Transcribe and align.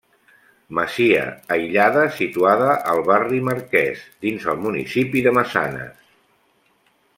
Masia 0.77 1.25
aïllada 1.55 2.05
situada 2.21 2.71
al 2.95 3.03
barri 3.11 3.43
Marquès, 3.51 4.03
dins 4.27 4.49
el 4.55 4.59
municipi 4.65 5.25
de 5.29 5.37
Massanes. 5.41 6.05